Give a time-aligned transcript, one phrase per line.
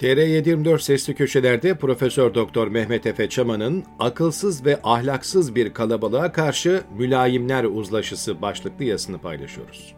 [0.00, 7.64] TR724 Sesli Köşeler'de Profesör Doktor Mehmet Efe Çaman'ın akılsız ve ahlaksız bir kalabalığa karşı mülayimler
[7.64, 9.94] uzlaşısı başlıklı yazısını paylaşıyoruz.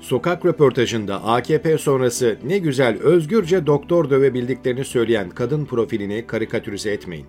[0.00, 7.26] Sokak röportajında AKP sonrası ne güzel özgürce doktor dövebildiklerini söyleyen kadın profilini karikatürize etmeyin.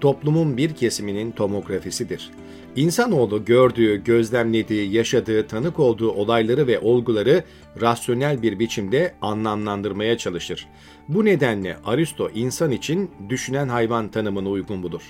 [0.00, 2.30] Toplumun bir kesiminin tomografisidir.
[2.76, 7.44] İnsanoğlu gördüğü, gözlemlediği, yaşadığı, tanık olduğu olayları ve olguları
[7.80, 10.68] rasyonel bir biçimde anlamlandırmaya çalışır.
[11.08, 15.02] Bu nedenle Aristo insan için düşünen hayvan tanımını uygun bulur.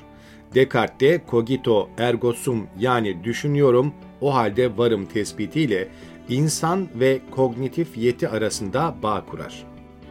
[0.54, 5.88] Descartes de cogito ergo sum yani düşünüyorum o halde varım tespitiyle
[6.32, 9.64] insan ve kognitif yeti arasında bağ kurar.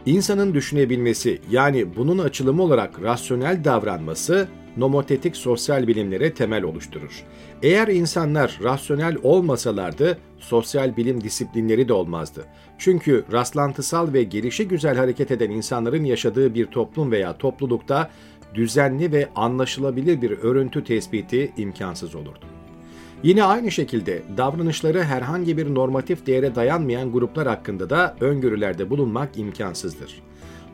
[0.06, 7.22] İnsanın düşünebilmesi yani bunun açılımı olarak rasyonel davranması nomotetik sosyal bilimlere temel oluşturur.
[7.62, 12.44] Eğer insanlar rasyonel olmasalardı sosyal bilim disiplinleri de olmazdı.
[12.78, 18.10] Çünkü rastlantısal ve gelişi güzel hareket eden insanların yaşadığı bir toplum veya toplulukta
[18.54, 22.61] düzenli ve anlaşılabilir bir örüntü tespiti imkansız olurdu.
[23.22, 30.22] Yine aynı şekilde davranışları herhangi bir normatif değere dayanmayan gruplar hakkında da öngörülerde bulunmak imkansızdır.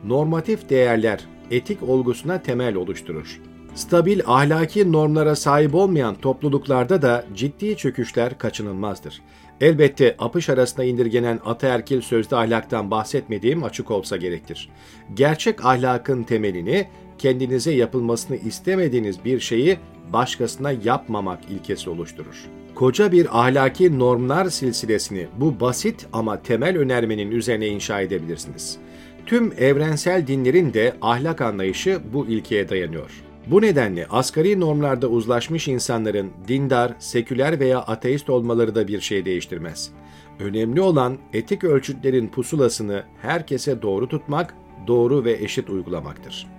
[0.05, 3.41] Normatif değerler etik olgusuna temel oluşturur.
[3.75, 9.21] Stabil ahlaki normlara sahip olmayan topluluklarda da ciddi çöküşler kaçınılmazdır.
[9.61, 14.69] Elbette apış arasında indirgenen ataerkil sözde ahlaktan bahsetmediğim açık olsa gerektir.
[15.13, 19.77] Gerçek ahlakın temelini kendinize yapılmasını istemediğiniz bir şeyi
[20.13, 22.45] başkasına yapmamak ilkesi oluşturur.
[22.75, 28.77] Koca bir ahlaki normlar silsilesini bu basit ama temel önermenin üzerine inşa edebilirsiniz.
[29.25, 33.11] Tüm evrensel dinlerin de ahlak anlayışı bu ilkeye dayanıyor.
[33.47, 39.91] Bu nedenle asgari normlarda uzlaşmış insanların dindar, seküler veya ateist olmaları da bir şey değiştirmez.
[40.39, 44.55] Önemli olan etik ölçütlerin pusulasını herkese doğru tutmak,
[44.87, 46.58] doğru ve eşit uygulamaktır.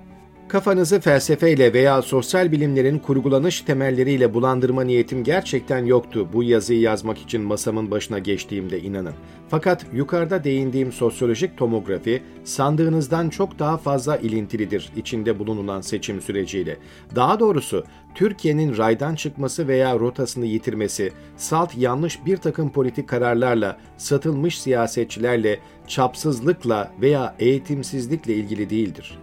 [0.51, 7.43] Kafanızı felsefeyle veya sosyal bilimlerin kurgulanış temelleriyle bulandırma niyetim gerçekten yoktu bu yazıyı yazmak için
[7.43, 9.15] masamın başına geçtiğimde inanın.
[9.49, 16.77] Fakat yukarıda değindiğim sosyolojik tomografi sandığınızdan çok daha fazla ilintilidir içinde bulunulan seçim süreciyle.
[17.17, 17.84] Daha doğrusu
[18.15, 26.93] Türkiye'nin raydan çıkması veya rotasını yitirmesi, salt yanlış bir takım politik kararlarla, satılmış siyasetçilerle, çapsızlıkla
[27.00, 29.19] veya eğitimsizlikle ilgili değildir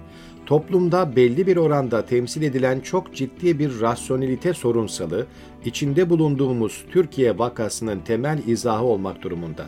[0.48, 5.26] toplumda belli bir oranda temsil edilen çok ciddi bir rasyonelite sorunsalı,
[5.66, 9.66] içinde bulunduğumuz Türkiye vakasının temel izahı olmak durumunda.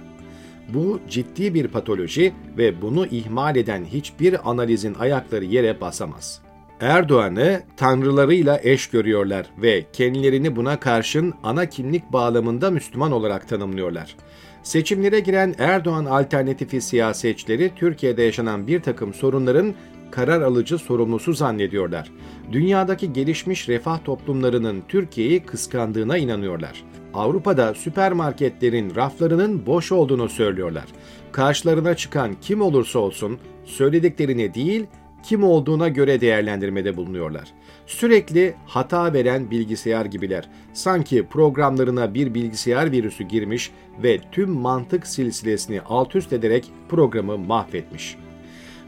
[0.73, 6.41] Bu ciddi bir patoloji ve bunu ihmal eden hiçbir analizin ayakları yere basamaz.
[6.81, 14.15] Erdoğan'ı tanrılarıyla eş görüyorlar ve kendilerini buna karşın ana kimlik bağlamında Müslüman olarak tanımlıyorlar.
[14.63, 19.73] Seçimlere giren Erdoğan alternatifi siyasetçileri Türkiye'de yaşanan bir takım sorunların
[20.11, 22.11] karar alıcı sorumlusu zannediyorlar.
[22.51, 26.83] Dünyadaki gelişmiş refah toplumlarının Türkiye'yi kıskandığına inanıyorlar.
[27.13, 30.85] Avrupa'da süpermarketlerin raflarının boş olduğunu söylüyorlar.
[31.31, 34.85] Karşılarına çıkan kim olursa olsun söylediklerine değil,
[35.23, 37.53] kim olduğuna göre değerlendirmede bulunuyorlar.
[37.85, 40.49] Sürekli hata veren bilgisayar gibiler.
[40.73, 43.71] Sanki programlarına bir bilgisayar virüsü girmiş
[44.03, 48.28] ve tüm mantık silsilesini alt üst ederek programı mahvetmiş.''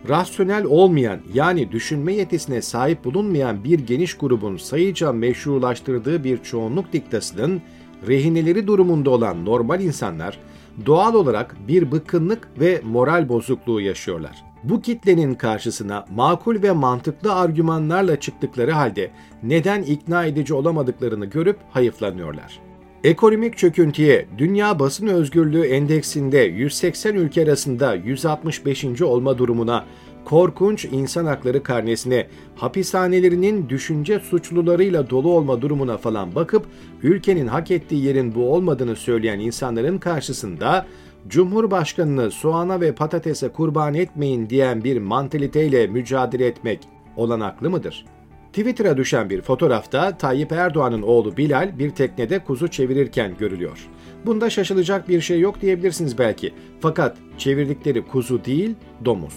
[0.10, 7.62] Rasyonel olmayan yani düşünme yetisine sahip bulunmayan bir geniş grubun sayıca meşrulaştırdığı bir çoğunluk diktasının
[8.08, 10.40] rehineleri durumunda olan normal insanlar
[10.86, 14.44] doğal olarak bir bıkkınlık ve moral bozukluğu yaşıyorlar.
[14.64, 19.12] Bu kitlenin karşısına makul ve mantıklı argümanlarla çıktıkları halde
[19.44, 22.71] neden ikna edici olamadıklarını görüp hayıflanıyorlar.
[23.04, 29.02] Ekonomik çöküntüye Dünya Basın Özgürlüğü Endeksinde 180 ülke arasında 165.
[29.02, 29.86] olma durumuna,
[30.26, 36.66] korkunç insan hakları karnesine, hapishanelerinin düşünce suçlularıyla dolu olma durumuna falan bakıp
[37.04, 40.86] ülkenin hak ettiği yerin bu olmadığını söyleyen insanların karşısında
[41.28, 46.80] Cumhurbaşkanını soğana ve patatese kurban etmeyin diyen bir mantaliteyle mücadele etmek
[47.18, 48.21] olanaklı mıdır?''
[48.54, 53.88] Twitter'a düşen bir fotoğrafta Tayyip Erdoğan'ın oğlu Bilal bir teknede kuzu çevirirken görülüyor.
[54.26, 56.54] Bunda şaşılacak bir şey yok diyebilirsiniz belki.
[56.80, 58.76] Fakat çevirdikleri kuzu değil,
[59.06, 59.34] domuz.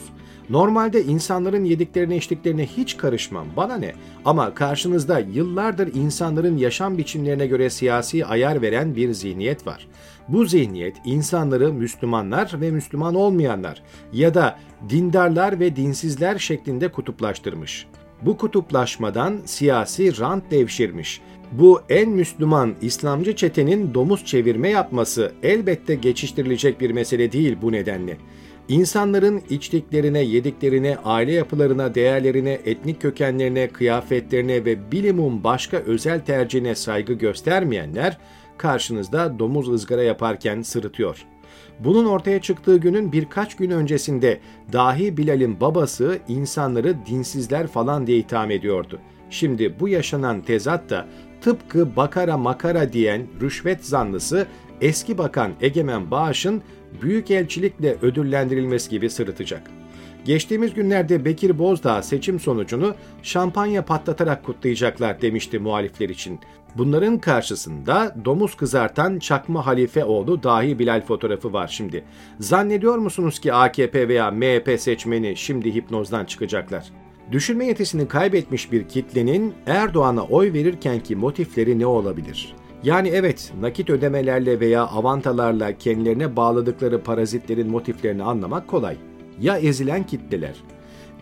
[0.50, 3.92] Normalde insanların yediklerine içtiklerine hiç karışmam, bana ne?
[4.24, 9.88] Ama karşınızda yıllardır insanların yaşam biçimlerine göre siyasi ayar veren bir zihniyet var.
[10.28, 13.82] Bu zihniyet insanları Müslümanlar ve Müslüman olmayanlar
[14.12, 14.58] ya da
[14.88, 17.86] dindarlar ve dinsizler şeklinde kutuplaştırmış.
[18.26, 21.20] Bu kutuplaşmadan siyasi rant devşirmiş.
[21.52, 28.16] Bu en Müslüman İslamcı çetenin domuz çevirme yapması elbette geçiştirilecek bir mesele değil bu nedenle.
[28.68, 37.12] İnsanların içtiklerine, yediklerine, aile yapılarına, değerlerine, etnik kökenlerine, kıyafetlerine ve bilimum başka özel tercihine saygı
[37.12, 38.18] göstermeyenler
[38.58, 41.26] karşınızda domuz ızgara yaparken sırıtıyor.
[41.78, 44.40] Bunun ortaya çıktığı günün birkaç gün öncesinde
[44.72, 49.00] dahi Bilal'in babası insanları dinsizler falan diye itham ediyordu.
[49.30, 51.06] Şimdi bu yaşanan tezat da
[51.40, 54.46] tıpkı bakara makara diyen rüşvet zanlısı
[54.80, 56.62] eski bakan Egemen Bağış'ın
[57.02, 59.70] büyükelçilikle ödüllendirilmesi gibi sırıtacak.
[60.24, 66.40] Geçtiğimiz günlerde Bekir Bozdağ seçim sonucunu şampanya patlatarak kutlayacaklar demişti muhalifler için.
[66.76, 72.04] Bunların karşısında domuz kızartan çakma halife oğlu dahi Bilal fotoğrafı var şimdi.
[72.40, 76.84] Zannediyor musunuz ki AKP veya MHP seçmeni şimdi hipnozdan çıkacaklar?
[77.32, 82.54] Düşünme yetisini kaybetmiş bir kitlenin Erdoğan'a oy verirkenki motifleri ne olabilir?
[82.82, 88.96] Yani evet nakit ödemelerle veya avantalarla kendilerine bağladıkları parazitlerin motiflerini anlamak kolay.
[89.40, 90.56] Ya ezilen kitleler,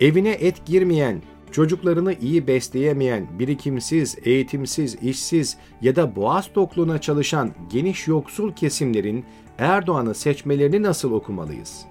[0.01, 1.23] evine et girmeyen,
[1.53, 9.25] çocuklarını iyi besleyemeyen, birikimsiz, eğitimsiz, işsiz ya da boğaz tokluğuna çalışan geniş yoksul kesimlerin
[9.59, 11.85] Erdoğan'ı seçmelerini nasıl okumalıyız?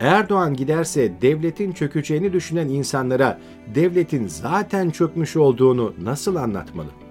[0.00, 3.40] Erdoğan giderse devletin çökeceğini düşünen insanlara
[3.74, 7.05] devletin zaten çökmüş olduğunu nasıl anlatmalı?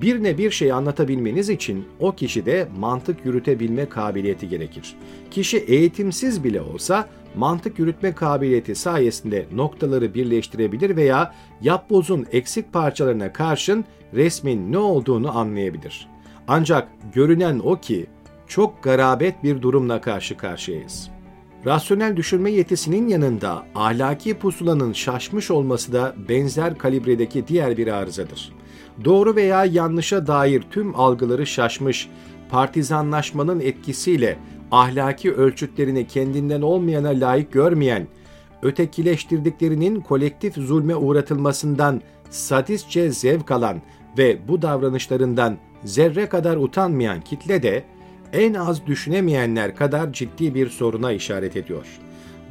[0.00, 4.96] Birine bir şey anlatabilmeniz için o kişide mantık yürütebilme kabiliyeti gerekir.
[5.30, 13.84] Kişi eğitimsiz bile olsa mantık yürütme kabiliyeti sayesinde noktaları birleştirebilir veya yapbozun eksik parçalarına karşın
[14.14, 16.08] resmin ne olduğunu anlayabilir.
[16.48, 18.06] Ancak görünen o ki
[18.46, 21.15] çok garabet bir durumla karşı karşıyayız.
[21.66, 28.52] Rasyonel düşünme yetisinin yanında ahlaki pusulanın şaşmış olması da benzer kalibredeki diğer bir arızadır.
[29.04, 32.08] Doğru veya yanlışa dair tüm algıları şaşmış,
[32.50, 34.38] partizanlaşmanın etkisiyle
[34.70, 38.06] ahlaki ölçütlerini kendinden olmayana layık görmeyen,
[38.62, 43.82] ötekileştirdiklerinin kolektif zulme uğratılmasından sadistçe zevk alan
[44.18, 47.84] ve bu davranışlarından zerre kadar utanmayan kitle de
[48.32, 51.86] en az düşünemeyenler kadar ciddi bir soruna işaret ediyor.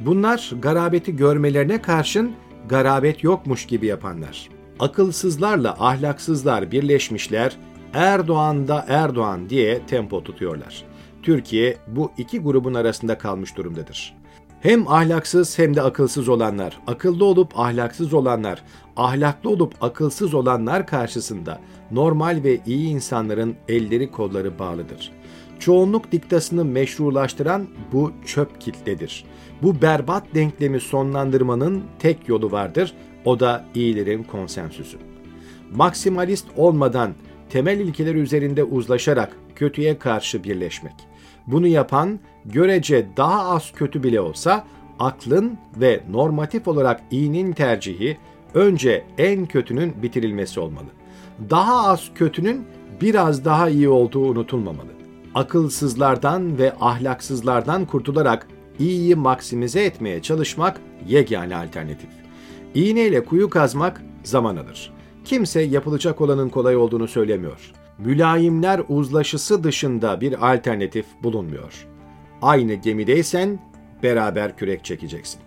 [0.00, 2.32] Bunlar garabeti görmelerine karşın
[2.68, 7.56] garabet yokmuş gibi yapanlar akılsızlarla ahlaksızlar birleşmişler,
[7.94, 10.84] Erdoğan da Erdoğan diye tempo tutuyorlar.
[11.22, 14.16] Türkiye bu iki grubun arasında kalmış durumdadır.
[14.60, 18.62] Hem ahlaksız hem de akılsız olanlar, akıllı olup ahlaksız olanlar,
[18.96, 25.12] ahlaklı olup akılsız olanlar karşısında normal ve iyi insanların elleri kolları bağlıdır.
[25.58, 29.24] Çoğunluk diktasını meşrulaştıran bu çöp kitledir.
[29.62, 32.94] Bu berbat denklemi sonlandırmanın tek yolu vardır.
[33.24, 34.98] O da iyilerin konsensüsü.
[35.74, 37.14] Maksimalist olmadan
[37.50, 40.94] temel ilkeler üzerinde uzlaşarak kötüye karşı birleşmek.
[41.46, 44.64] Bunu yapan görece daha az kötü bile olsa
[44.98, 48.18] aklın ve normatif olarak iyinin tercihi
[48.54, 50.86] önce en kötünün bitirilmesi olmalı.
[51.50, 52.66] Daha az kötünün
[53.00, 54.95] biraz daha iyi olduğu unutulmamalı.
[55.36, 58.46] Akılsızlardan ve ahlaksızlardan kurtularak
[58.78, 62.10] iyiyi maksimize etmeye çalışmak yegane alternatif.
[62.74, 64.92] İğneyle kuyu kazmak zaman alır.
[65.24, 67.72] Kimse yapılacak olanın kolay olduğunu söylemiyor.
[67.98, 71.86] Mülayimler uzlaşısı dışında bir alternatif bulunmuyor.
[72.42, 73.58] Aynı gemideysen
[74.02, 75.40] beraber kürek çekeceksin.